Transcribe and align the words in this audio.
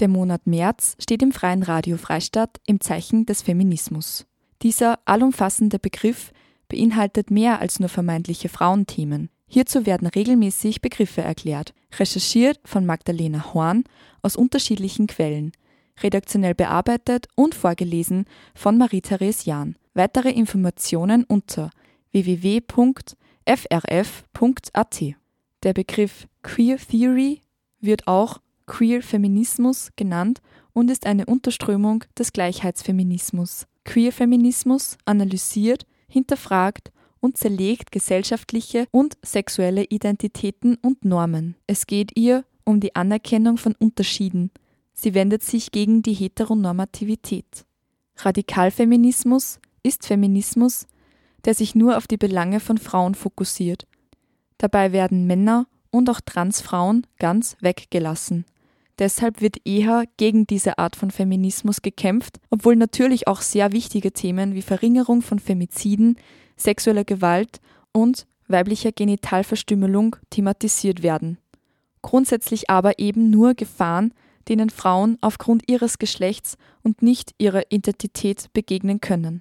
Der 0.00 0.08
Monat 0.08 0.46
März 0.46 0.96
steht 0.98 1.22
im 1.22 1.30
Freien 1.30 1.62
Radio 1.62 1.98
Freistadt 1.98 2.58
im 2.66 2.80
Zeichen 2.80 3.26
des 3.26 3.42
Feminismus. 3.42 4.26
Dieser 4.62 4.98
allumfassende 5.04 5.78
Begriff 5.78 6.32
beinhaltet 6.68 7.30
mehr 7.30 7.60
als 7.60 7.80
nur 7.80 7.90
vermeintliche 7.90 8.48
Frauenthemen. 8.48 9.28
Hierzu 9.46 9.84
werden 9.84 10.06
regelmäßig 10.06 10.80
Begriffe 10.80 11.20
erklärt, 11.20 11.74
recherchiert 11.98 12.58
von 12.64 12.86
Magdalena 12.86 13.52
Horn 13.52 13.84
aus 14.22 14.36
unterschiedlichen 14.36 15.06
Quellen, 15.06 15.52
redaktionell 16.02 16.54
bearbeitet 16.54 17.28
und 17.34 17.54
vorgelesen 17.54 18.24
von 18.54 18.78
Marie-Therese 18.78 19.44
Jahn. 19.44 19.76
Weitere 19.92 20.30
Informationen 20.30 21.24
unter 21.24 21.70
www.frf.at. 22.12 22.74
Der 25.62 25.72
Begriff 25.74 26.26
Queer 26.42 26.78
Theory 26.78 27.42
wird 27.80 28.08
auch 28.08 28.40
Queer 28.70 29.02
Feminismus 29.02 29.90
genannt 29.96 30.40
und 30.72 30.92
ist 30.92 31.04
eine 31.04 31.26
Unterströmung 31.26 32.04
des 32.16 32.32
Gleichheitsfeminismus. 32.32 33.66
Queer 33.84 34.12
Feminismus 34.12 34.96
analysiert, 35.04 35.86
hinterfragt 36.08 36.92
und 37.18 37.36
zerlegt 37.36 37.90
gesellschaftliche 37.90 38.86
und 38.92 39.18
sexuelle 39.22 39.84
Identitäten 39.84 40.76
und 40.82 41.04
Normen. 41.04 41.56
Es 41.66 41.88
geht 41.88 42.16
ihr 42.16 42.44
um 42.62 42.78
die 42.78 42.94
Anerkennung 42.94 43.56
von 43.56 43.74
Unterschieden. 43.74 44.52
Sie 44.94 45.14
wendet 45.14 45.42
sich 45.42 45.72
gegen 45.72 46.02
die 46.02 46.14
Heteronormativität. 46.14 47.66
Radikalfeminismus 48.18 49.58
ist 49.82 50.06
Feminismus, 50.06 50.86
der 51.44 51.54
sich 51.54 51.74
nur 51.74 51.96
auf 51.96 52.06
die 52.06 52.18
Belange 52.18 52.60
von 52.60 52.78
Frauen 52.78 53.16
fokussiert. 53.16 53.88
Dabei 54.58 54.92
werden 54.92 55.26
Männer 55.26 55.66
und 55.90 56.08
auch 56.08 56.20
Transfrauen 56.20 57.04
ganz 57.18 57.56
weggelassen. 57.60 58.44
Deshalb 59.00 59.40
wird 59.40 59.56
eher 59.64 60.04
gegen 60.18 60.46
diese 60.46 60.78
Art 60.78 60.94
von 60.94 61.10
Feminismus 61.10 61.80
gekämpft, 61.80 62.38
obwohl 62.50 62.76
natürlich 62.76 63.26
auch 63.26 63.40
sehr 63.40 63.72
wichtige 63.72 64.12
Themen 64.12 64.54
wie 64.54 64.60
Verringerung 64.60 65.22
von 65.22 65.38
Femiziden, 65.38 66.18
sexueller 66.58 67.04
Gewalt 67.04 67.60
und 67.92 68.26
weiblicher 68.46 68.92
Genitalverstümmelung 68.92 70.16
thematisiert 70.28 71.02
werden. 71.02 71.38
Grundsätzlich 72.02 72.68
aber 72.68 72.98
eben 72.98 73.30
nur 73.30 73.54
Gefahren, 73.54 74.12
denen 74.48 74.68
Frauen 74.68 75.16
aufgrund 75.22 75.62
ihres 75.70 75.98
Geschlechts 75.98 76.58
und 76.82 77.00
nicht 77.00 77.34
ihrer 77.38 77.62
Identität 77.70 78.52
begegnen 78.52 79.00
können. 79.00 79.40